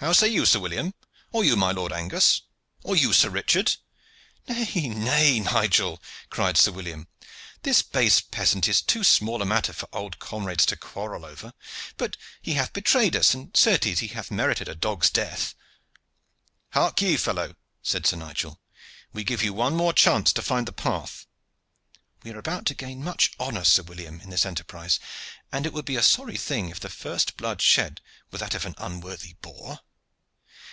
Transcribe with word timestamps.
How 0.00 0.14
say 0.14 0.28
you, 0.28 0.46
Sir 0.46 0.60
William? 0.60 0.94
Or 1.30 1.44
you, 1.44 1.56
my 1.56 1.72
Lord 1.72 1.92
of 1.92 1.98
Angus? 1.98 2.40
Or 2.82 2.96
you, 2.96 3.12
Sir 3.12 3.28
Richard?" 3.28 3.76
"Nay, 4.48 4.88
nay, 4.88 5.40
Nigel!" 5.40 6.02
cried 6.30 6.56
Sir 6.56 6.72
William. 6.72 7.06
"This 7.64 7.82
base 7.82 8.22
peasant 8.22 8.66
is 8.66 8.80
too 8.80 9.04
small 9.04 9.42
a 9.42 9.44
matter 9.44 9.74
for 9.74 9.90
old 9.92 10.18
comrades 10.18 10.64
to 10.64 10.76
quarrel 10.78 11.26
over. 11.26 11.52
But 11.98 12.16
he 12.40 12.54
hath 12.54 12.72
betrayed 12.72 13.14
us, 13.14 13.34
and 13.34 13.54
certes 13.54 13.98
he 14.00 14.06
hath 14.08 14.30
merited 14.30 14.68
a 14.68 14.74
dog's 14.74 15.10
death." 15.10 15.54
"Hark 16.70 17.02
ye, 17.02 17.18
fellow," 17.18 17.54
said 17.82 18.06
Sir 18.06 18.16
Nigel. 18.16 18.58
"We 19.12 19.22
give 19.22 19.42
you 19.42 19.52
one 19.52 19.76
more 19.76 19.92
chance 19.92 20.32
to 20.32 20.40
find 20.40 20.66
the 20.66 20.72
path. 20.72 21.26
We 22.22 22.30
are 22.30 22.38
about 22.38 22.64
to 22.66 22.74
gain 22.74 23.04
much 23.04 23.32
honor, 23.38 23.64
Sir 23.64 23.82
William, 23.82 24.22
in 24.22 24.30
this 24.30 24.46
enterprise, 24.46 24.98
and 25.52 25.66
it 25.66 25.74
would 25.74 25.84
be 25.84 25.96
a 25.96 26.02
sorry 26.02 26.38
thing 26.38 26.70
if 26.70 26.80
the 26.80 26.88
first 26.88 27.36
blood 27.36 27.60
shed 27.60 28.00
were 28.30 28.38
that 28.38 28.54
of 28.54 28.64
an 28.64 28.74
unworthy 28.78 29.34
boor. 29.42 29.80